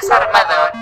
[0.00, 0.72] Desarmador.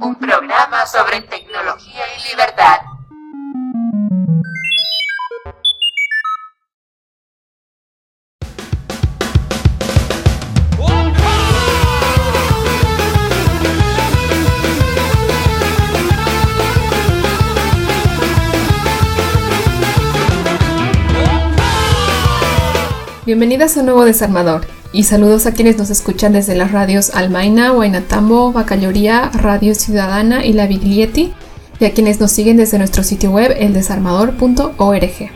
[0.00, 2.80] Un programa sobre tecnología y libertad.
[23.26, 27.72] Bienvenidas a un nuevo Desarmador y saludos a quienes nos escuchan desde las radios Almaina,
[27.72, 31.34] Huaynatambo, Bacalloría, Radio Ciudadana y La Biglietti
[31.80, 35.30] y a quienes nos siguen desde nuestro sitio web eldesarmador.org.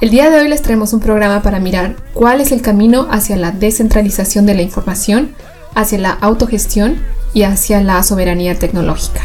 [0.00, 3.36] El día de hoy les traemos un programa para mirar cuál es el camino hacia
[3.36, 5.34] la descentralización de la información,
[5.74, 7.02] hacia la autogestión
[7.34, 9.22] y hacia la soberanía tecnológica.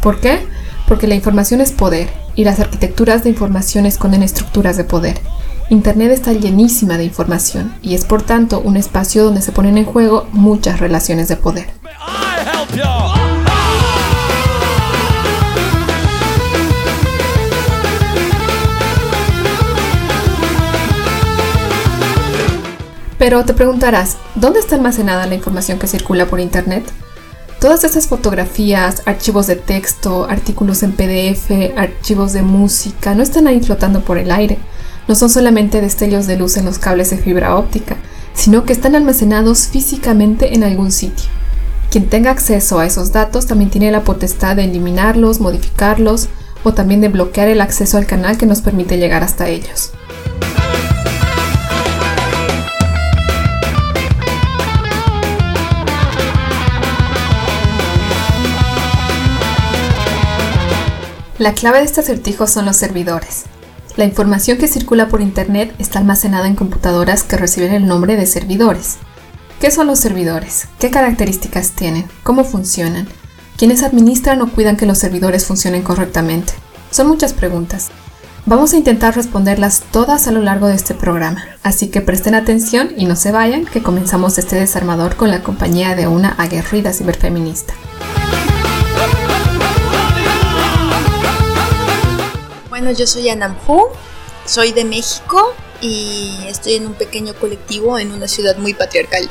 [0.00, 0.38] ¿Por qué?
[0.88, 2.08] porque la información es poder
[2.38, 5.18] y las arquitecturas de información esconden estructuras de poder.
[5.70, 9.84] Internet está llenísima de información y es por tanto un espacio donde se ponen en
[9.84, 11.66] juego muchas relaciones de poder.
[23.18, 26.84] Pero te preguntarás, ¿dónde está almacenada la información que circula por Internet?
[27.60, 33.60] Todas esas fotografías, archivos de texto, artículos en PDF, archivos de música, no están ahí
[33.60, 34.58] flotando por el aire.
[35.08, 37.96] No son solamente destellos de luz en los cables de fibra óptica,
[38.32, 41.26] sino que están almacenados físicamente en algún sitio.
[41.90, 46.28] Quien tenga acceso a esos datos también tiene la potestad de eliminarlos, modificarlos
[46.62, 49.90] o también de bloquear el acceso al canal que nos permite llegar hasta ellos.
[61.38, 63.44] La clave de este acertijo son los servidores.
[63.96, 68.26] La información que circula por Internet está almacenada en computadoras que reciben el nombre de
[68.26, 68.96] servidores.
[69.60, 70.66] ¿Qué son los servidores?
[70.80, 72.06] ¿Qué características tienen?
[72.24, 73.06] ¿Cómo funcionan?
[73.56, 76.54] ¿Quiénes administran o cuidan que los servidores funcionen correctamente?
[76.90, 77.90] Son muchas preguntas.
[78.44, 82.90] Vamos a intentar responderlas todas a lo largo de este programa, así que presten atención
[82.96, 87.74] y no se vayan, que comenzamos este desarmador con la compañía de una aguerrida ciberfeminista.
[92.80, 93.88] Bueno, yo soy Anamfu,
[94.44, 99.28] soy de México y estoy en un pequeño colectivo en una ciudad muy patriarcal.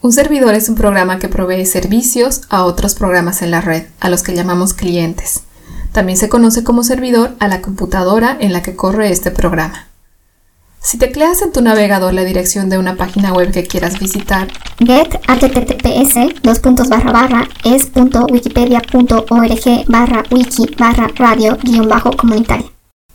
[0.00, 4.08] Un servidor es un programa que provee servicios a otros programas en la red, a
[4.08, 5.42] los que llamamos clientes.
[5.92, 9.87] También se conoce como servidor a la computadora en la que corre este programa.
[10.80, 14.46] Si tecleas en tu navegador la dirección de una página web que quieras visitar,
[14.78, 22.70] get https dos puntos barra barra es.wikipedia.org barra wiki barra radio guion bajo comunitaria.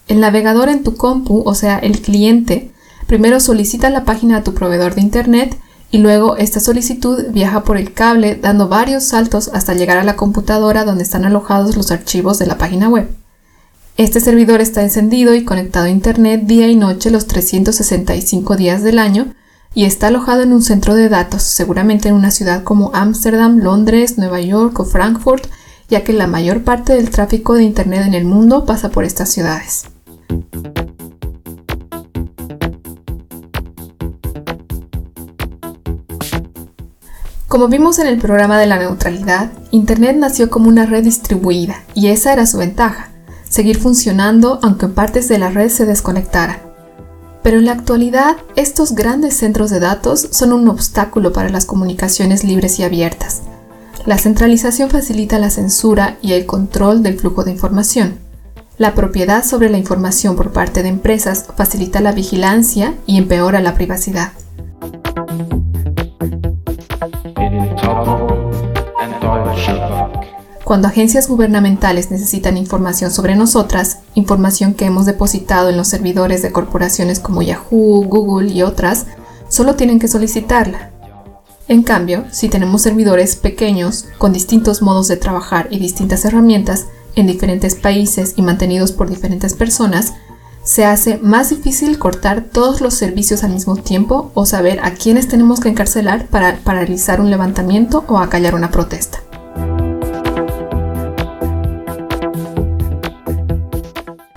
[0.08, 2.72] El navegador en tu compu, o sea, el cliente,
[3.08, 5.58] primero solicita la página a tu proveedor de internet
[5.90, 10.18] y luego esta solicitud viaja por el cable dando varios saltos hasta llegar a la
[10.18, 13.08] computadora donde están alojados los archivos de la página web.
[13.96, 18.98] Este servidor está encendido y conectado a Internet día y noche los 365 días del
[18.98, 19.36] año
[19.76, 24.18] y está alojado en un centro de datos, seguramente en una ciudad como Ámsterdam, Londres,
[24.18, 25.46] Nueva York o Frankfurt,
[25.90, 29.30] ya que la mayor parte del tráfico de Internet en el mundo pasa por estas
[29.30, 29.86] ciudades.
[37.48, 42.08] Como vimos en el programa de la neutralidad, Internet nació como una red distribuida y
[42.08, 43.13] esa era su ventaja
[43.54, 46.58] seguir funcionando aunque partes de la red se desconectaran.
[47.44, 52.44] Pero en la actualidad, estos grandes centros de datos son un obstáculo para las comunicaciones
[52.44, 53.44] libres y abiertas.
[54.08, 58.16] La centralización facilita la censura y el control del flujo de información.
[58.80, 63.76] La propiedad sobre la información por parte de empresas facilita la vigilancia y empeora la
[63.76, 64.32] privacidad.
[70.74, 76.52] Cuando agencias gubernamentales necesitan información sobre nosotras, información que hemos depositado en los servidores de
[76.52, 79.06] corporaciones como Yahoo, Google y otras,
[79.50, 80.90] solo tienen que solicitarla.
[81.68, 87.28] En cambio, si tenemos servidores pequeños, con distintos modos de trabajar y distintas herramientas, en
[87.28, 90.14] diferentes países y mantenidos por diferentes personas,
[90.64, 95.28] se hace más difícil cortar todos los servicios al mismo tiempo o saber a quiénes
[95.28, 99.23] tenemos que encarcelar para paralizar un levantamiento o acallar una protesta.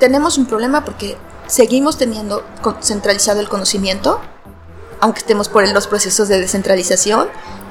[0.07, 1.17] Tenemos un problema porque
[1.49, 2.45] seguimos teniendo
[2.81, 4.21] centralizado el conocimiento,
[5.01, 7.27] aunque estemos por los procesos de descentralización,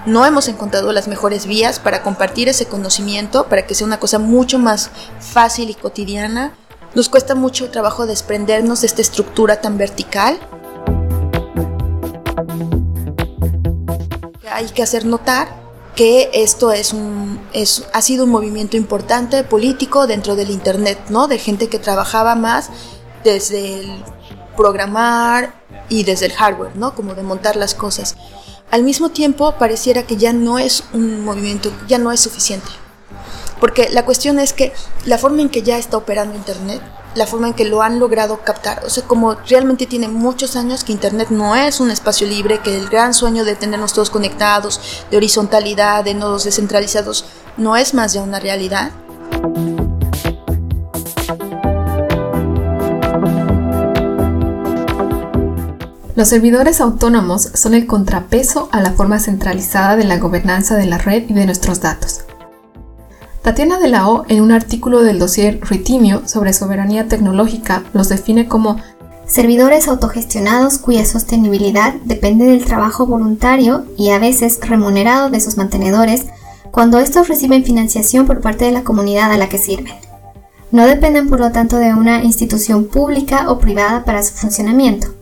[0.06, 4.20] no hemos encontrado las mejores vías para compartir ese conocimiento, para que sea una cosa
[4.20, 4.92] mucho más
[5.22, 6.52] fácil y cotidiana.
[6.94, 10.38] Nos cuesta mucho trabajo desprendernos de esta estructura tan vertical.
[14.52, 15.65] Hay que hacer notar
[15.96, 21.28] que esto es un, es, ha sido un movimiento importante político dentro del Internet, ¿no?
[21.28, 22.70] De gente que trabajaba más
[23.24, 24.04] desde el
[24.56, 25.56] programar
[25.90, 26.96] y desde el hardware, ¿no?
[26.96, 28.16] Como de montar las cosas.
[28.72, 32.68] Al mismo tiempo, pareciera que ya no es un movimiento, ya no es suficiente.
[33.60, 34.74] Porque la cuestión es que
[35.06, 36.82] la forma en que ya está operando Internet,
[37.16, 40.84] la forma en que lo han logrado captar, o sea, como realmente tiene muchos años
[40.84, 45.06] que Internet no es un espacio libre, que el gran sueño de tenernos todos conectados,
[45.10, 47.26] de horizontalidad, de nodos descentralizados,
[47.58, 48.92] no es más ya una realidad.
[56.16, 60.98] Los servidores autónomos son el contrapeso a la forma centralizada de la gobernanza de la
[60.98, 62.26] red y de nuestros datos.
[63.46, 68.48] Tatiana de la O, en un artículo del dossier Ritimio sobre soberanía tecnológica, los define
[68.48, 68.78] como
[69.28, 76.26] servidores autogestionados cuya sostenibilidad depende del trabajo voluntario y a veces remunerado de sus mantenedores
[76.72, 79.94] cuando estos reciben financiación por parte de la comunidad a la que sirven.
[80.72, 85.14] No dependen por lo tanto de una institución pública o privada para su funcionamiento.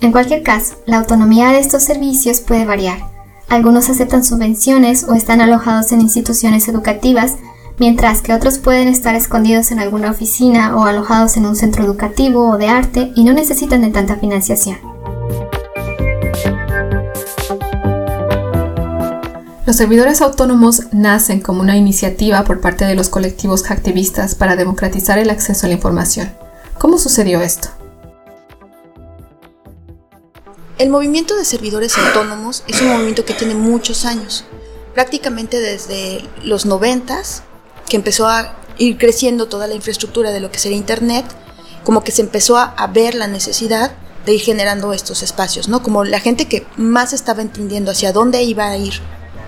[0.00, 3.06] En cualquier caso, la autonomía de estos servicios puede variar.
[3.48, 7.36] Algunos aceptan subvenciones o están alojados en instituciones educativas,
[7.78, 12.50] mientras que otros pueden estar escondidos en alguna oficina o alojados en un centro educativo
[12.50, 14.78] o de arte y no necesitan de tanta financiación.
[19.66, 25.18] Los servidores autónomos nacen como una iniciativa por parte de los colectivos activistas para democratizar
[25.18, 26.32] el acceso a la información.
[26.78, 27.68] ¿Cómo sucedió esto?
[30.78, 34.44] El movimiento de servidores autónomos es un movimiento que tiene muchos años,
[34.94, 37.42] prácticamente desde los noventas,
[37.88, 41.24] que empezó a ir creciendo toda la infraestructura de lo que sería Internet,
[41.84, 43.92] como que se empezó a, ver la necesidad
[44.26, 45.82] de ir generando estos espacios, ¿no?
[45.82, 48.94] Como la gente que más estaba entendiendo hacia dónde iba a ir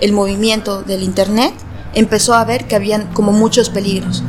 [0.01, 1.53] el movimiento del Internet,
[1.95, 4.23] empezó a ver que habían como muchos peligros.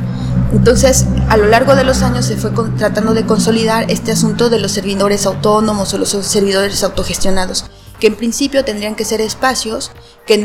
[0.52, 4.58] Entonces, a lo largo de los años se fue tratando de consolidar este asunto de
[4.58, 7.64] los servidores autónomos o los servidores autogestionados,
[8.02, 9.92] que en principio tendrían que ser espacios
[10.26, 10.36] que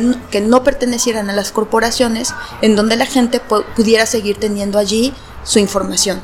[0.42, 3.42] no, pertenecieran a las corporaciones, en donde la gente
[3.76, 5.12] pudiera seguir teniendo allí
[5.44, 6.22] su información.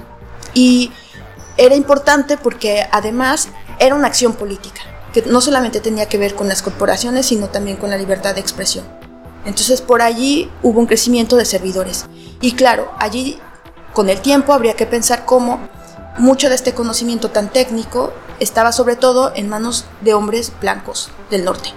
[0.54, 0.92] Y
[1.58, 3.48] era importante porque además
[3.80, 4.82] era una acción política,
[5.12, 8.42] que no solamente tenía que ver con las corporaciones, sino también con la libertad de
[8.42, 8.86] expresión.
[9.44, 12.06] Entonces por allí hubo un crecimiento de servidores.
[12.42, 13.40] Y claro, allí
[13.92, 15.68] con el tiempo habría que pensar cómo
[16.20, 18.14] mucho de este conocimiento tan técnico
[18.44, 21.70] estaba sobre todo en manos de hombres blancos del norte,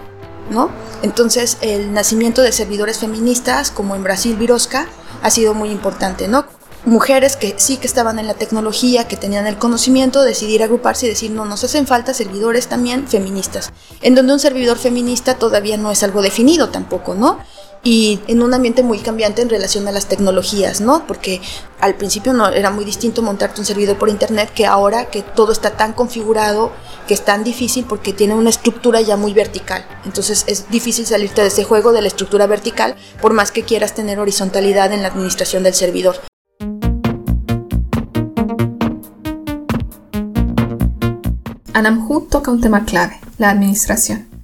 [0.51, 0.71] ¿no?
[1.03, 4.89] Entonces el nacimiento de servidores feministas como en Brasil Virosca
[5.23, 6.45] ha sido muy importante, ¿no?
[6.85, 11.09] Mujeres que sí que estaban en la tecnología, que tenían el conocimiento, decidir agruparse y
[11.09, 13.73] decir, no, nos hacen falta servidores también feministas,
[14.03, 17.41] en donde un servidor feminista todavía no es algo definido tampoco, ¿no?
[17.87, 21.06] Y en un ambiente muy cambiante en relación a las tecnologías, ¿no?
[21.06, 21.41] Porque
[21.79, 25.53] al principio no era muy distinto montarte un servidor por internet que ahora que todo
[25.53, 26.73] está tan configurado
[27.06, 29.87] que es tan difícil porque tiene una estructura ya muy vertical.
[30.05, 33.94] Entonces es difícil salirte de ese juego de la estructura vertical por más que quieras
[33.94, 36.17] tener horizontalidad en la administración del servidor.
[41.72, 44.35] Anamhu toca un tema clave, la administración.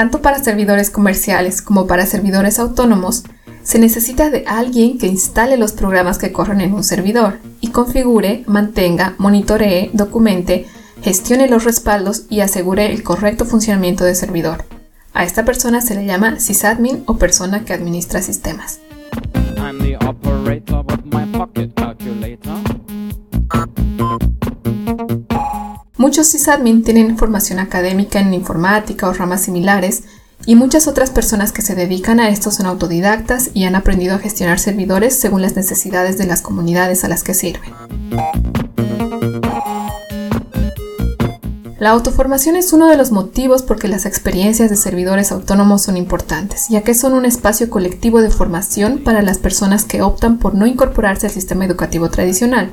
[0.00, 3.22] Tanto para servidores comerciales como para servidores autónomos,
[3.62, 8.42] se necesita de alguien que instale los programas que corren en un servidor y configure,
[8.46, 10.64] mantenga, monitoree, documente,
[11.02, 14.64] gestione los respaldos y asegure el correcto funcionamiento del servidor.
[15.12, 18.80] A esta persona se le llama sysadmin o persona que administra sistemas.
[26.00, 30.04] Muchos sysadmin tienen formación académica en informática o ramas similares,
[30.46, 34.18] y muchas otras personas que se dedican a esto son autodidactas y han aprendido a
[34.18, 37.74] gestionar servidores según las necesidades de las comunidades a las que sirven.
[41.78, 45.98] La autoformación es uno de los motivos por que las experiencias de servidores autónomos son
[45.98, 50.54] importantes, ya que son un espacio colectivo de formación para las personas que optan por
[50.54, 52.70] no incorporarse al sistema educativo tradicional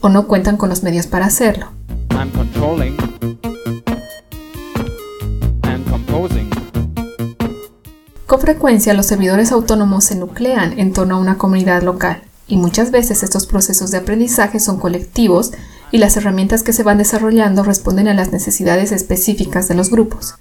[0.00, 1.77] o no cuentan con los medios para hacerlo.
[8.26, 12.90] Con frecuencia los servidores autónomos se nuclean en torno a una comunidad local y muchas
[12.90, 15.52] veces estos procesos de aprendizaje son colectivos
[15.92, 20.34] y las herramientas que se van desarrollando responden a las necesidades específicas de los grupos.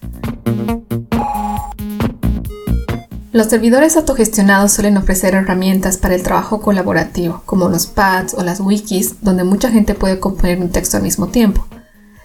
[3.37, 8.59] Los servidores autogestionados suelen ofrecer herramientas para el trabajo colaborativo, como los pads o las
[8.59, 11.63] wikis, donde mucha gente puede componer un texto al mismo tiempo,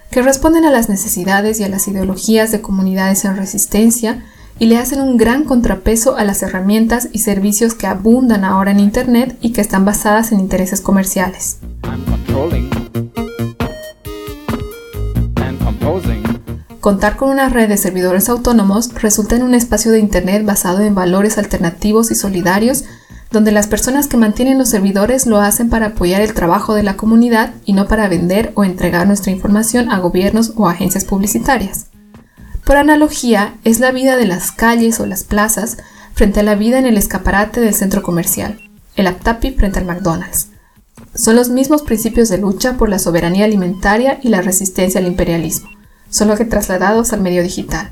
[0.09, 4.25] que responden a las necesidades y a las ideologías de comunidades en resistencia
[4.57, 8.79] y le hacen un gran contrapeso a las herramientas y servicios que abundan ahora en
[8.79, 11.59] Internet y que están basadas en intereses comerciales.
[16.83, 20.93] Contar con una red de servidores autónomos resulta en un espacio de Internet basado en
[20.93, 22.83] valores alternativos y solidarios,
[23.31, 26.97] donde las personas que mantienen los servidores lo hacen para apoyar el trabajo de la
[26.97, 31.85] comunidad y no para vender o entregar nuestra información a gobiernos o agencias publicitarias.
[32.65, 35.77] Por analogía, es la vida de las calles o las plazas
[36.13, 38.59] frente a la vida en el escaparate del centro comercial,
[38.97, 40.49] el Aptapi frente al McDonald's.
[41.15, 45.72] Son los mismos principios de lucha por la soberanía alimentaria y la resistencia al imperialismo
[46.13, 47.91] solo que trasladados al medio digital.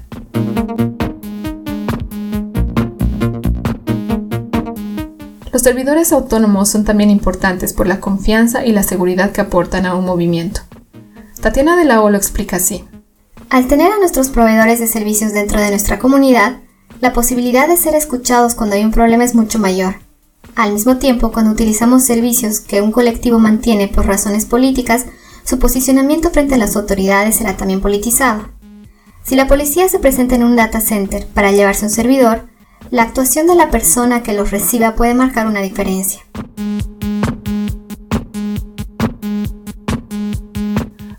[5.51, 9.95] Los servidores autónomos son también importantes por la confianza y la seguridad que aportan a
[9.95, 10.61] un movimiento.
[11.41, 12.85] Tatiana de la O lo explica así.
[13.49, 16.59] Al tener a nuestros proveedores de servicios dentro de nuestra comunidad,
[17.01, 19.95] la posibilidad de ser escuchados cuando hay un problema es mucho mayor.
[20.55, 25.07] Al mismo tiempo, cuando utilizamos servicios que un colectivo mantiene por razones políticas,
[25.43, 28.49] su posicionamiento frente a las autoridades será también politizado.
[29.23, 32.47] Si la policía se presenta en un data center para llevarse un servidor,
[32.89, 36.21] la actuación de la persona que los reciba puede marcar una diferencia.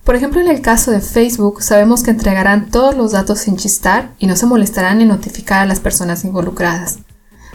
[0.05, 4.13] Por ejemplo, en el caso de Facebook, sabemos que entregarán todos los datos sin chistar
[4.19, 6.99] y no se molestarán en notificar a las personas involucradas.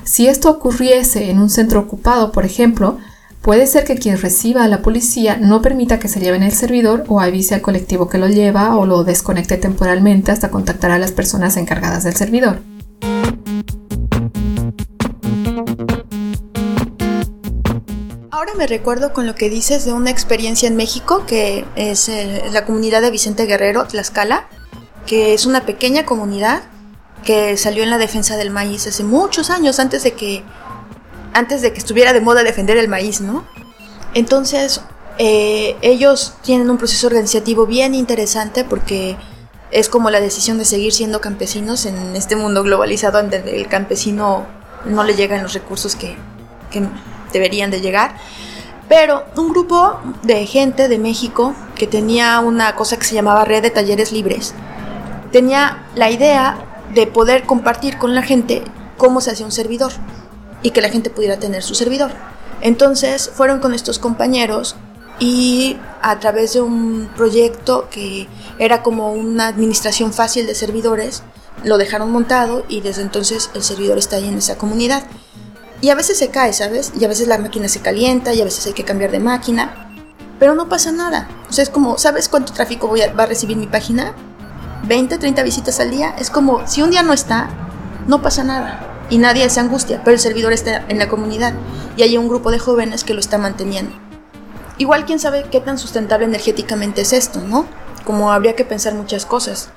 [0.03, 2.97] Si esto ocurriese en un centro ocupado, por ejemplo,
[3.41, 7.05] Puede ser que quien reciba a la policía no permita que se lleven el servidor
[7.07, 11.13] o avise al colectivo que lo lleva o lo desconecte temporalmente hasta contactar a las
[11.13, 12.59] personas encargadas del servidor.
[18.31, 22.11] Ahora me recuerdo con lo que dices de una experiencia en México que es
[22.51, 24.47] la comunidad de Vicente Guerrero, Tlaxcala,
[25.05, 26.63] que es una pequeña comunidad
[27.23, 30.43] que salió en la defensa del maíz hace muchos años antes de que
[31.37, 33.45] antes de que estuviera de moda defender el maíz, ¿no?
[34.15, 34.81] Entonces,
[35.19, 39.15] eh, ellos tienen un proceso organizativo bien interesante porque
[39.69, 44.47] es como la decisión de seguir siendo campesinos en este mundo globalizado donde el campesino
[44.85, 46.15] no le llegan los recursos que,
[46.71, 46.81] que
[47.31, 48.15] deberían de llegar.
[48.89, 53.61] Pero un grupo de gente de México que tenía una cosa que se llamaba Red
[53.61, 54.55] de Talleres Libres,
[55.31, 56.57] tenía la idea
[56.95, 58.63] de poder compartir con la gente
[58.97, 59.91] cómo se hacía un servidor
[60.61, 62.11] y que la gente pudiera tener su servidor.
[62.61, 64.75] Entonces fueron con estos compañeros
[65.19, 68.27] y a través de un proyecto que
[68.59, 71.23] era como una administración fácil de servidores,
[71.63, 75.03] lo dejaron montado y desde entonces el servidor está ahí en esa comunidad.
[75.81, 76.91] Y a veces se cae, ¿sabes?
[76.99, 79.93] Y a veces la máquina se calienta y a veces hay que cambiar de máquina.
[80.39, 81.27] Pero no pasa nada.
[81.49, 84.15] O sea, es como, ¿sabes cuánto tráfico voy a, va a recibir mi página?
[84.87, 86.15] 20, 30 visitas al día.
[86.17, 87.49] Es como, si un día no está,
[88.07, 91.53] no pasa nada y nadie se angustia, pero el servidor está en la comunidad
[91.95, 93.91] y hay un grupo de jóvenes que lo está manteniendo.
[94.77, 97.65] Igual quién sabe qué tan sustentable energéticamente es esto, ¿no?
[98.03, 99.71] Como habría que pensar muchas cosas.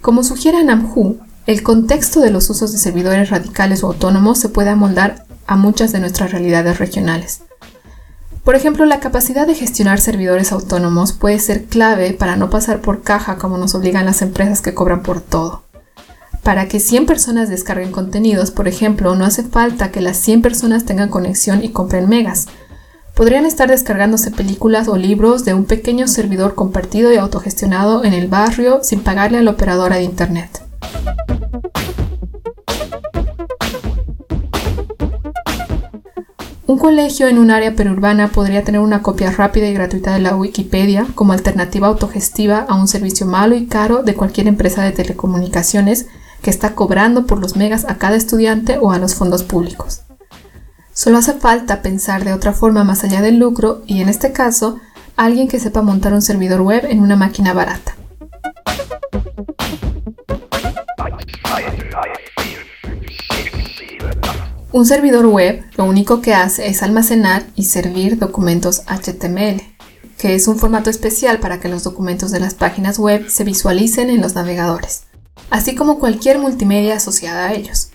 [0.00, 4.70] Como sugiere Namhu, el contexto de los usos de servidores radicales o autónomos se puede
[4.70, 7.42] amoldar a muchas de nuestras realidades regionales.
[8.44, 13.02] Por ejemplo, la capacidad de gestionar servidores autónomos puede ser clave para no pasar por
[13.02, 15.62] caja como nos obligan las empresas que cobran por todo.
[16.42, 20.84] Para que 100 personas descarguen contenidos, por ejemplo, no hace falta que las 100 personas
[20.84, 22.48] tengan conexión y compren megas.
[23.14, 28.26] Podrían estar descargándose películas o libros de un pequeño servidor compartido y autogestionado en el
[28.26, 30.62] barrio sin pagarle a la operadora de Internet.
[36.64, 40.36] Un colegio en un área perurbana podría tener una copia rápida y gratuita de la
[40.36, 46.06] Wikipedia como alternativa autogestiva a un servicio malo y caro de cualquier empresa de telecomunicaciones
[46.40, 50.02] que está cobrando por los megas a cada estudiante o a los fondos públicos.
[50.92, 54.78] Solo hace falta pensar de otra forma más allá del lucro y en este caso,
[55.16, 57.96] alguien que sepa montar un servidor web en una máquina barata.
[64.74, 69.60] Un servidor web lo único que hace es almacenar y servir documentos HTML,
[70.16, 74.08] que es un formato especial para que los documentos de las páginas web se visualicen
[74.08, 75.02] en los navegadores,
[75.50, 77.90] así como cualquier multimedia asociada a ellos.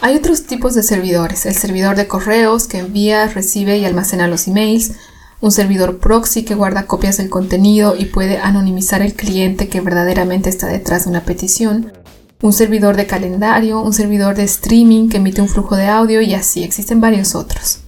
[0.00, 4.48] Hay otros tipos de servidores, el servidor de correos que envía, recibe y almacena los
[4.48, 4.94] emails,
[5.40, 10.48] un servidor proxy que guarda copias del contenido y puede anonimizar el cliente que verdaderamente
[10.48, 11.92] está detrás de una petición,
[12.42, 16.34] un servidor de calendario, un servidor de streaming que emite un flujo de audio y
[16.34, 17.80] así existen varios otros.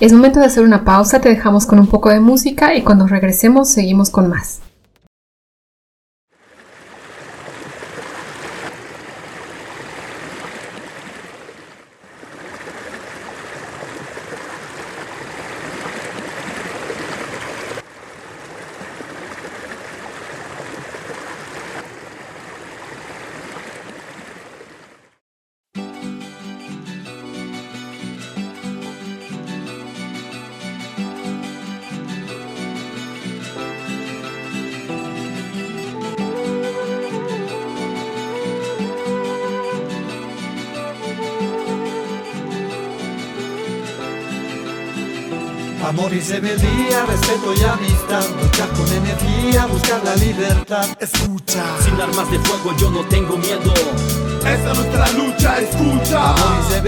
[0.00, 3.06] Es momento de hacer una pausa, te dejamos con un poco de música y cuando
[3.06, 4.61] regresemos seguimos con más.
[46.22, 51.64] Amor y día, respeto y amistad Luchar con energía, buscar la libertad Escucha.
[51.84, 53.74] Sin armas de fuego yo no tengo miedo.
[54.46, 55.91] Esta es nuestra lucha, escucha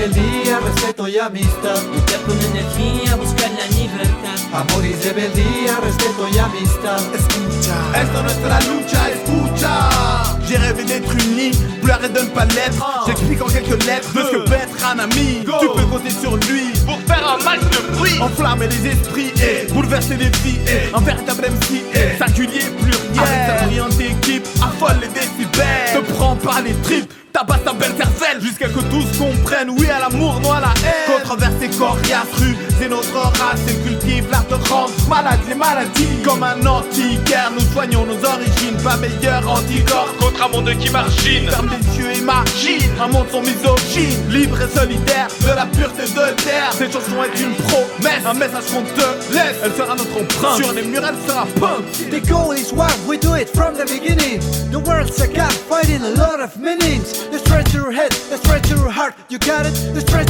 [0.04, 5.80] Amor y día, respeto y amistad Luchar con energía, buscar la libertad Amor y día,
[5.82, 12.20] respeto y amistad Escucha Esta es nuestra lucha, escucha J'ai rêvé d'être ligne, pleurer de
[12.20, 13.04] ne pas l'être.
[13.06, 15.42] J'explique en quelques lettres de ce que peut être un ami.
[15.42, 19.72] Tu peux compter sur lui pour faire un max de bruit, enflammer les esprits et
[19.72, 20.58] bouleverser les vies.
[20.68, 23.18] Et un véritable MC, et singulier, pluriel.
[23.18, 25.94] Avec sa brillante équipe, affole les décibels.
[25.94, 28.40] Ne prends pas les tripes tabasse ta belle cervelle.
[28.40, 31.18] Jusqu'à que tous comprennent, oui à l'amour, non à la haine.
[31.18, 36.42] Controversé, coriace, rue, c'est notre race Elle cultive l'art de rendre malade les maladies Comme
[36.42, 40.14] un anti-guerre, nous soignons nos origines Pas meilleur anticorps.
[40.20, 41.50] Contre un monde qui margine.
[41.50, 44.30] Ferme les yeux, imagine, un monde sans misogyne.
[44.30, 46.72] Libre et solidaire, de la pureté de terre.
[46.72, 49.56] Cette chanson est une promesse, un message qu'on te laisse.
[49.64, 53.18] Elle sera notre empreinte, sur les murs elle sera peinte The goal is one, we
[53.18, 54.40] do it from the beginning.
[54.70, 55.26] The world's a
[55.68, 57.23] fighting a lot of meanings
[57.94, 59.14] head, the stretch to your heart.
[59.28, 60.28] You got it, The straight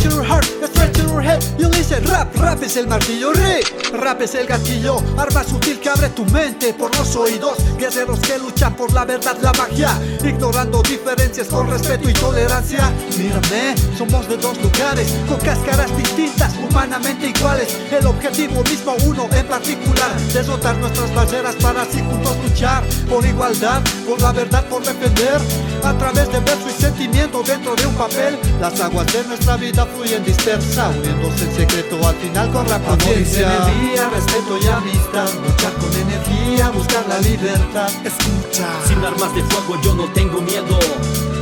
[2.01, 6.25] Rap, rap es el martillo, rap, rap es el gatillo, arma sutil que abre tu
[6.27, 7.57] mente por los oídos.
[7.79, 12.93] Guerreros que luchan por la verdad, la magia, ignorando diferencias con respeto y tolerancia.
[13.17, 17.77] Mírame, somos de dos lugares, con cáscaras distintas, humanamente iguales.
[17.93, 23.83] El objetivo mismo, uno en particular, derrotar nuestras barreras para así juntos luchar por igualdad,
[24.05, 25.41] por la verdad, por defender
[25.85, 28.37] a través de verso y sentimiento dentro de un papel.
[28.61, 33.49] Las aguas de nuestra vida fluyen dispersa, uniéndose en secreto al final con la conciencia.
[33.67, 37.91] día, respeto y amistad, luchar con energía, buscar la libertad.
[38.05, 38.67] Escucha.
[38.87, 40.79] Sin armas de fuego yo no tengo miedo.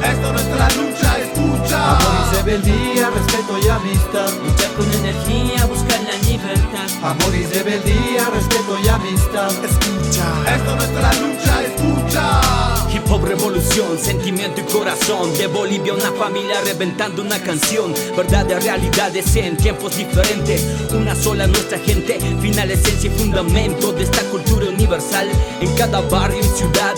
[0.02, 1.96] Esto es nuestra lucha, escucha.
[1.96, 4.30] Amor y rebeldía, respeto y amistad.
[4.44, 6.90] Luchar con energía, buscar la libertad.
[7.02, 9.50] Amor y rebeldía, respeto y amistad.
[9.64, 10.54] Escucha.
[10.54, 12.62] Esto es nuestra lucha, escucha.
[12.92, 18.60] Hip hop revolución, sentimiento y corazón De Bolivia una familia reventando una canción Verdad de
[18.60, 20.62] realidades en tiempos diferentes
[20.92, 25.26] Una sola nuestra gente, final, esencia y fundamento De esta cultura universal
[25.62, 26.94] en cada barrio y ciudad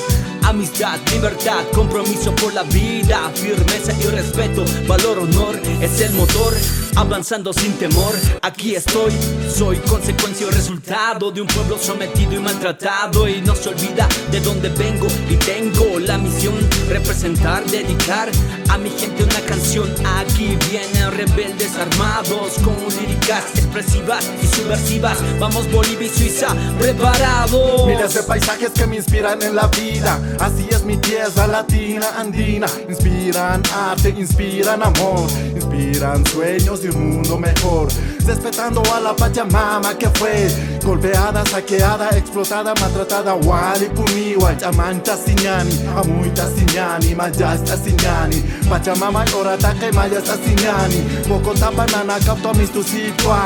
[0.54, 6.54] Amistad, libertad, compromiso por la vida, firmeza y respeto, valor, honor, es el motor,
[6.96, 8.14] avanzando sin temor.
[8.42, 9.12] Aquí estoy,
[9.52, 14.40] soy consecuencia o resultado de un pueblo sometido y maltratado y no se olvida de
[14.40, 16.54] dónde vengo y tengo la misión
[16.88, 18.30] representar, dedicar
[18.68, 19.92] a mi gente una canción.
[20.18, 25.18] Aquí vienen rebeldes armados con líricas expresivas y subversivas.
[25.38, 27.86] Vamos Bolivia y Suiza preparados.
[27.86, 30.20] Mira ese paisajes que me inspiran en la vida.
[30.40, 32.66] Así es mi tierra latina andina.
[32.88, 37.88] Inspiran arte, inspiran amor, inspiran sueños un mundo mejor.
[38.26, 40.48] Respetando a la Pachamama que fue
[40.84, 43.34] golpeada, saqueada, explotada, maltratada.
[43.34, 48.42] Wali puniwa, chamanta siñani, amuita siñani, mayasta siñani.
[48.68, 51.28] Pachamama oratake mayasta siñani.
[51.28, 53.38] Boko tapanana kapto amistusitwa.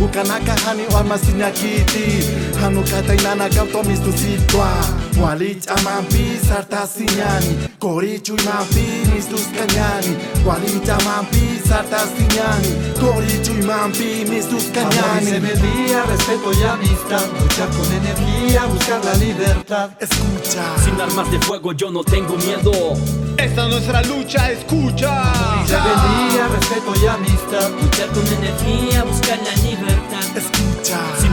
[0.00, 2.24] Ukanaka hani alma siñakiti.
[2.60, 3.14] Hanukata
[3.48, 4.68] kapto amistusitwa.
[4.72, 5.11] Wali chamampi sarta
[6.86, 7.68] siñani.
[7.78, 10.16] Korichu y mampi mistus cañani.
[10.44, 12.70] Wali chamampi sarta siñani.
[13.00, 15.26] Korichu y mampi mistus cañani.
[15.26, 17.26] Se me día, respeto y amistad.
[17.40, 19.90] Luchar con energía, buscar la libertad.
[20.00, 20.64] Escucha.
[20.84, 22.72] Sin armas de fuego yo no tengo miedo.
[23.38, 25.32] Esta es nuestra lucha, escucha.
[25.66, 27.70] Se día, respeto y amistad.
[27.80, 30.02] Luchar con energía, buscar la libertad.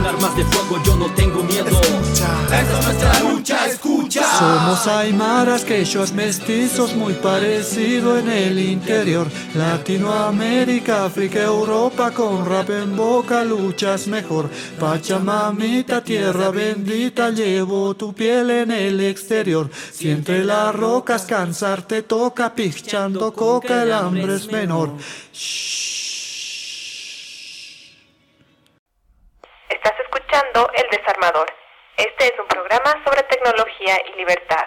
[0.06, 1.80] armas de fuego, yo no tengo miedo.
[2.30, 4.22] Esta es nuestra lucha, escucha.
[4.38, 9.26] Somos aymaras, quechos mestizos, muy parecido en el interior.
[9.54, 14.50] Latinoamérica, África, Europa, con rap en boca luchas mejor.
[14.78, 19.70] Pachamamita, tierra bendita, llevo tu piel en el exterior.
[19.92, 24.90] Si entre las rocas cansar te toca, pichando coca, el hambre es menor.
[29.68, 31.59] Estás escuchando El Desarmador.
[32.00, 34.64] Este es un programa sobre tecnología y libertad.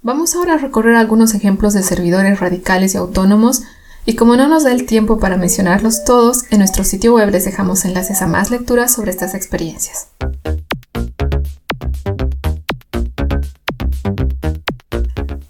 [0.00, 3.64] Vamos ahora a recorrer algunos ejemplos de servidores radicales y autónomos
[4.06, 7.44] y como no nos da el tiempo para mencionarlos todos, en nuestro sitio web les
[7.44, 10.12] dejamos enlaces a más lecturas sobre estas experiencias.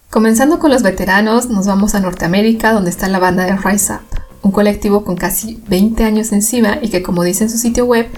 [0.09, 4.01] Comenzando con los veteranos, nos vamos a Norteamérica donde está la banda de Rise Up,
[4.41, 8.09] un colectivo con casi 20 años encima y que como dice en su sitio web,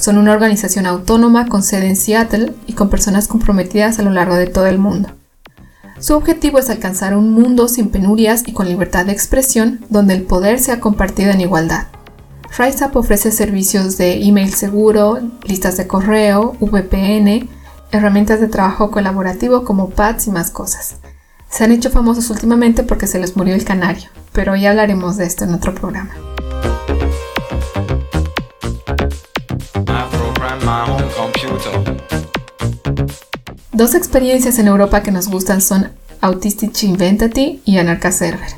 [0.00, 4.34] son una organización autónoma con sede en Seattle y con personas comprometidas a lo largo
[4.34, 5.10] de todo el mundo.
[5.98, 10.22] Su objetivo es alcanzar un mundo sin penurias y con libertad de expresión donde el
[10.22, 11.88] poder sea compartido en igualdad.
[12.56, 17.48] RiseUp ofrece servicios de email seguro, listas de correo, VPN,
[17.92, 20.96] herramientas de trabajo colaborativo como pads y más cosas.
[21.50, 25.26] Se han hecho famosos últimamente porque se les murió el canario, pero ya hablaremos de
[25.26, 26.10] esto en otro programa.
[33.72, 35.90] Dos experiencias en Europa que nos gustan son
[36.20, 38.48] Autistic Inventati y Anarcha Server.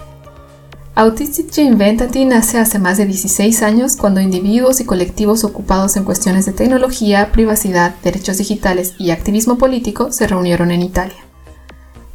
[0.94, 6.46] Autistic Inventati nace hace más de 16 años cuando individuos y colectivos ocupados en cuestiones
[6.46, 11.16] de tecnología, privacidad, derechos digitales y activismo político se reunieron en Italia.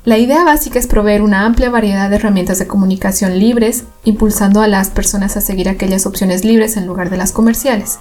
[0.05, 4.67] La idea básica es proveer una amplia variedad de herramientas de comunicación libres, impulsando a
[4.67, 7.99] las personas a seguir aquellas opciones libres en lugar de las comerciales.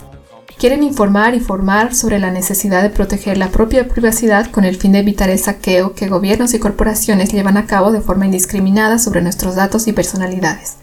[0.59, 4.93] Quieren informar y formar sobre la necesidad de proteger la propia privacidad con el fin
[4.93, 9.21] de evitar el saqueo que gobiernos y corporaciones llevan a cabo de forma indiscriminada sobre
[9.21, 10.77] nuestros datos y personalidades.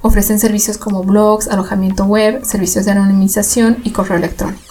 [0.00, 4.62] Ofrecen servicios como blogs, alojamiento web, servicios de anonimización y correo electrónico.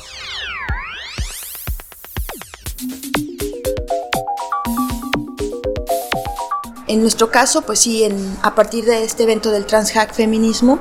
[6.88, 8.04] En nuestro caso, pues sí,
[8.42, 10.80] a partir de este evento del Transhack Feminismo,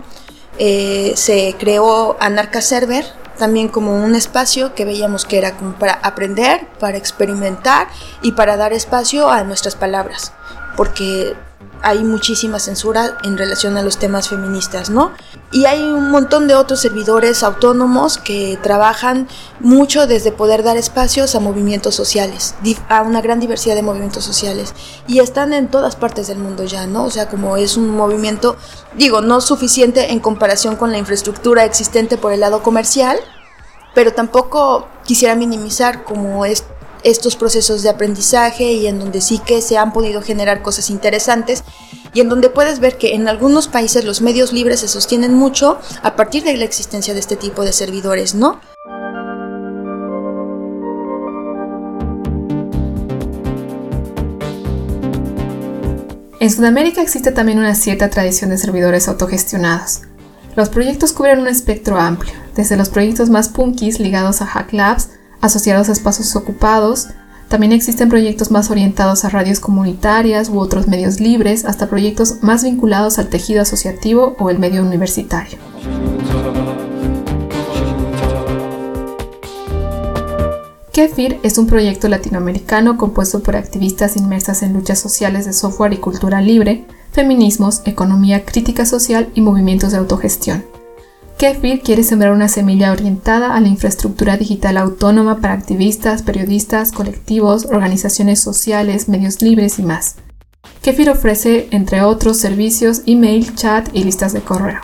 [0.58, 3.04] eh, se creó Anarca Server,
[3.42, 7.88] también como un espacio que veíamos que era para aprender, para experimentar
[8.22, 10.32] y para dar espacio a nuestras palabras,
[10.76, 11.34] porque
[11.82, 15.12] hay muchísima censura en relación a los temas feministas, ¿no?
[15.50, 19.28] Y hay un montón de otros servidores autónomos que trabajan
[19.60, 22.54] mucho desde poder dar espacios a movimientos sociales,
[22.88, 24.74] a una gran diversidad de movimientos sociales.
[25.06, 27.04] Y están en todas partes del mundo ya, ¿no?
[27.04, 28.56] O sea, como es un movimiento,
[28.96, 33.18] digo, no suficiente en comparación con la infraestructura existente por el lado comercial,
[33.94, 36.64] pero tampoco quisiera minimizar como es
[37.04, 41.64] estos procesos de aprendizaje y en donde sí que se han podido generar cosas interesantes
[42.14, 45.78] y en donde puedes ver que en algunos países los medios libres se sostienen mucho
[46.02, 48.60] a partir de la existencia de este tipo de servidores, ¿no?
[56.42, 60.00] En Sudamérica existe también una cierta tradición de servidores autogestionados.
[60.56, 65.10] Los proyectos cubren un espectro amplio, desde los proyectos más punkis ligados a Hack Labs
[65.42, 67.08] asociados a espacios ocupados.
[67.48, 72.64] También existen proyectos más orientados a radios comunitarias u otros medios libres, hasta proyectos más
[72.64, 75.58] vinculados al tejido asociativo o el medio universitario.
[80.92, 85.96] Kefir es un proyecto latinoamericano compuesto por activistas inmersas en luchas sociales de software y
[85.96, 90.71] cultura libre, feminismos, economía crítica social y movimientos de autogestión.
[91.38, 97.66] Kefir quiere sembrar una semilla orientada a la infraestructura digital autónoma para activistas, periodistas, colectivos,
[97.66, 100.16] organizaciones sociales, medios libres y más.
[100.82, 104.80] Kefir ofrece, entre otros, servicios, email, chat y listas de correo.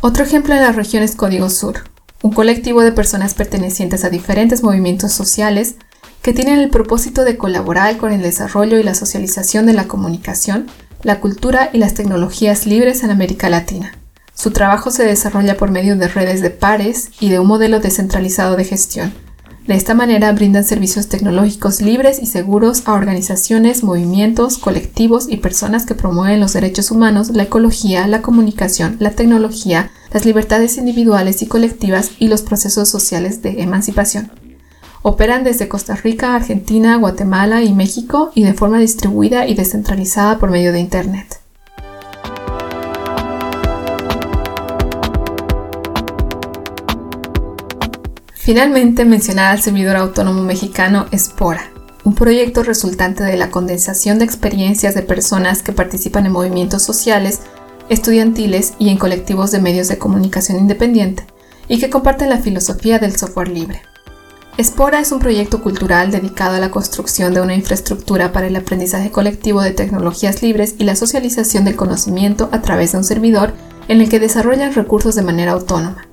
[0.00, 1.84] Otro ejemplo en la región es Código Sur,
[2.22, 5.76] un colectivo de personas pertenecientes a diferentes movimientos sociales
[6.22, 10.66] que tienen el propósito de colaborar con el desarrollo y la socialización de la comunicación
[11.02, 13.92] la cultura y las tecnologías libres en América Latina.
[14.34, 18.56] Su trabajo se desarrolla por medio de redes de pares y de un modelo descentralizado
[18.56, 19.12] de gestión.
[19.66, 25.86] De esta manera brindan servicios tecnológicos libres y seguros a organizaciones, movimientos, colectivos y personas
[25.86, 31.46] que promueven los derechos humanos, la ecología, la comunicación, la tecnología, las libertades individuales y
[31.46, 34.41] colectivas y los procesos sociales de emancipación.
[35.04, 40.50] Operan desde Costa Rica, Argentina, Guatemala y México y de forma distribuida y descentralizada por
[40.50, 41.40] medio de Internet.
[48.34, 51.72] Finalmente, mencionar al servidor autónomo mexicano Espora,
[52.04, 57.40] un proyecto resultante de la condensación de experiencias de personas que participan en movimientos sociales,
[57.88, 61.24] estudiantiles y en colectivos de medios de comunicación independiente,
[61.66, 63.82] y que comparten la filosofía del software libre.
[64.58, 69.10] Espora es un proyecto cultural dedicado a la construcción de una infraestructura para el aprendizaje
[69.10, 73.54] colectivo de tecnologías libres y la socialización del conocimiento a través de un servidor
[73.88, 76.06] en el que desarrollan recursos de manera autónoma.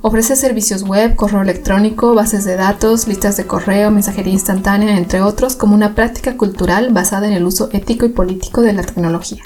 [0.00, 5.54] Ofrece servicios web, correo electrónico, bases de datos, listas de correo, mensajería instantánea, entre otros,
[5.54, 9.42] como una práctica cultural basada en el uso ético y político de la tecnología.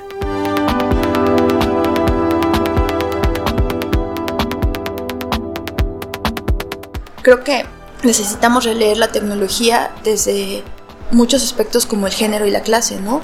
[7.22, 10.63] Creo que necesitamos releer la tecnología desde
[11.11, 13.21] muchos aspectos como el género y la clase, ¿no?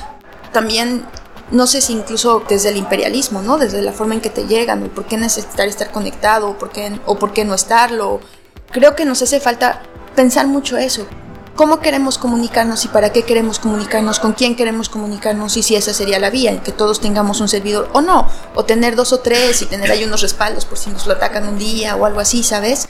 [0.53, 1.05] También
[1.51, 3.59] no sé si incluso desde el imperialismo, ¿no?
[3.59, 6.71] Desde la forma en que te llegan, o por qué necesitar estar conectado, o por
[6.71, 8.21] qué, o por qué no estarlo.
[8.73, 9.83] Creo que nos hace falta
[10.17, 11.07] pensar mucho eso.
[11.55, 14.19] ¿Cómo queremos comunicarnos y para qué queremos comunicarnos?
[14.19, 15.57] ¿Con quién queremos comunicarnos?
[15.57, 18.29] Y si esa sería la vía, en que todos tengamos un servidor o no.
[18.57, 21.47] O tener dos o tres y tener ahí unos respaldos por si nos lo atacan
[21.47, 22.89] un día o algo así, ¿sabes?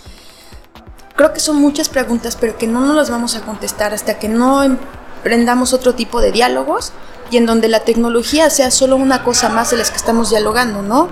[1.16, 4.29] Creo que son muchas preguntas, pero que no nos las vamos a contestar hasta que
[4.29, 6.90] no emprendamos otro tipo de diálogos
[7.31, 10.83] y en donde la tecnología sea solo una cosa más de las que estamos dialogando,
[10.83, 11.09] ¿no?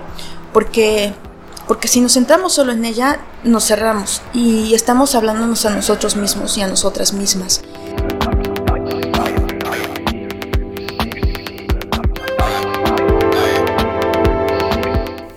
[0.53, 1.15] Porque,
[1.69, 6.59] porque si nos centramos solo en ella, nos cerramos y estamos hablándonos a nosotros mismos
[6.59, 7.63] y a nosotras mismas.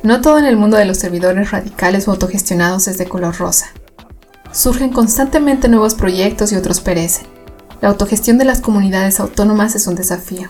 [0.02, 3.72] No todo en el mundo de los servidores radicales o autogestionados es de color rosa.
[4.56, 7.28] Surgen constantemente nuevos proyectos y otros perecen.
[7.82, 10.48] La autogestión de las comunidades autónomas es un desafío.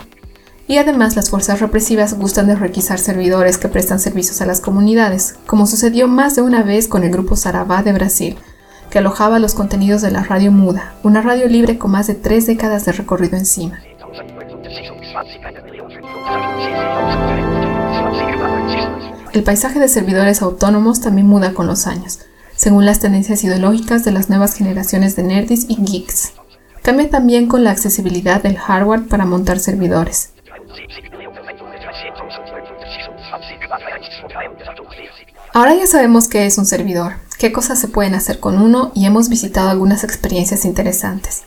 [0.68, 5.34] Y además las fuerzas represivas gustan de requisar servidores que prestan servicios a las comunidades,
[5.48, 8.36] como sucedió más de una vez con el grupo Saravá de Brasil,
[8.90, 12.46] que alojaba los contenidos de la Radio Muda, una radio libre con más de tres
[12.46, 13.80] décadas de recorrido encima.
[19.32, 22.20] El paisaje de servidores autónomos también muda con los años,
[22.56, 26.32] según las tendencias ideológicas de las nuevas generaciones de nerdis y geeks.
[26.82, 30.32] Cambia también con la accesibilidad del hardware para montar servidores.
[35.52, 39.06] Ahora ya sabemos qué es un servidor, qué cosas se pueden hacer con uno y
[39.06, 41.44] hemos visitado algunas experiencias interesantes.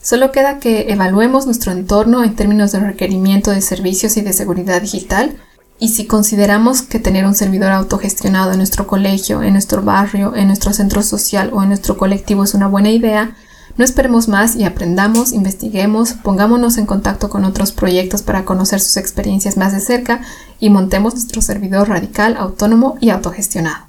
[0.00, 4.80] Solo queda que evaluemos nuestro entorno en términos de requerimiento de servicios y de seguridad
[4.80, 5.36] digital
[5.80, 10.48] y si consideramos que tener un servidor autogestionado en nuestro colegio, en nuestro barrio, en
[10.48, 13.36] nuestro centro social o en nuestro colectivo es una buena idea,
[13.76, 18.96] no esperemos más y aprendamos, investiguemos, pongámonos en contacto con otros proyectos para conocer sus
[18.96, 20.20] experiencias más de cerca
[20.58, 23.87] y montemos nuestro servidor radical, autónomo y autogestionado.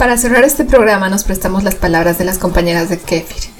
[0.00, 3.50] Para cerrar este programa nos prestamos las palabras de las compañeras de Kefir.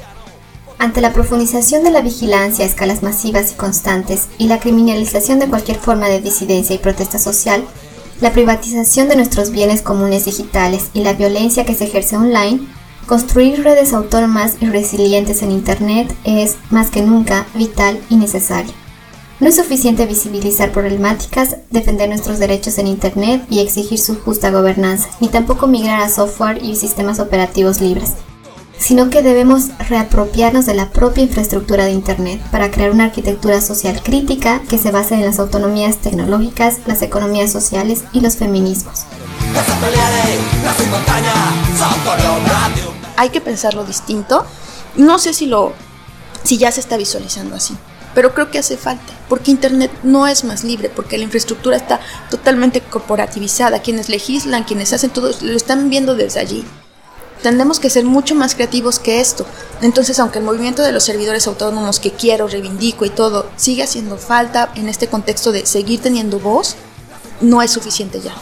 [0.79, 5.48] Ante la profundización de la vigilancia a escalas masivas y constantes y la criminalización de
[5.48, 7.62] cualquier forma de disidencia y protesta social,
[8.22, 12.61] la privatización de nuestros bienes comunes digitales y la violencia que se ejerce online,
[13.05, 18.79] construir redes autónomas y resilientes en Internet es, más que nunca, vital y necesario.
[19.40, 25.09] No es suficiente visibilizar problemáticas, defender nuestros derechos en Internet y exigir su justa gobernanza,
[25.18, 28.12] ni tampoco migrar a software y sistemas operativos libres,
[28.79, 34.03] sino que debemos reapropiarnos de la propia infraestructura de Internet para crear una arquitectura social
[34.03, 39.05] crítica que se base en las autonomías tecnológicas, las economías sociales y los feminismos.
[43.16, 44.44] Hay que pensarlo distinto.
[44.96, 45.72] No sé si lo
[46.42, 47.74] si ya se está visualizando así
[48.14, 52.01] pero creo que hace falta, porque Internet no es más libre, porque la infraestructura está
[52.31, 56.64] totalmente corporativizada, quienes legislan, quienes hacen todo, lo están viendo desde allí.
[57.42, 59.46] Tenemos que ser mucho más creativos que esto.
[59.81, 64.18] Entonces, aunque el movimiento de los servidores autónomos que quiero, reivindico y todo, sigue haciendo
[64.18, 66.77] falta en este contexto de seguir teniendo voz,
[67.40, 68.35] no es suficiente ya.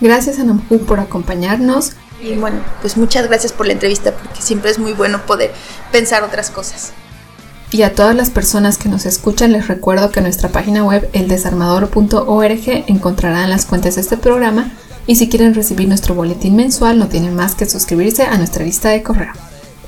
[0.00, 1.92] Gracias a Namhu por acompañarnos.
[2.20, 5.52] Y bueno, pues muchas gracias por la entrevista porque siempre es muy bueno poder
[5.92, 6.92] pensar otras cosas.
[7.70, 11.08] Y a todas las personas que nos escuchan les recuerdo que en nuestra página web
[11.12, 14.70] eldesarmador.org encontrarán las cuentas de este programa
[15.06, 18.90] y si quieren recibir nuestro boletín mensual no tienen más que suscribirse a nuestra lista
[18.90, 19.32] de correo.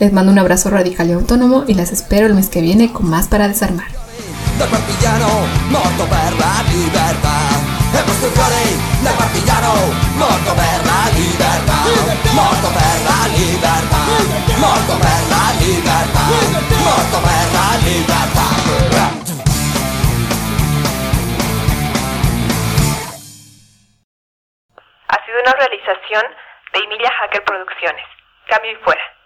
[0.00, 3.08] Les mando un abrazo radical y autónomo y las espero el mes que viene con
[3.08, 3.86] más para desarmar.
[25.08, 26.24] Ha sido una realización
[26.72, 28.04] de Emilia Hacker Producciones.
[28.48, 29.17] Cambio y fuera.